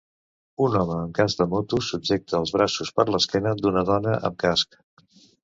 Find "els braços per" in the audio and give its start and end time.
2.39-3.07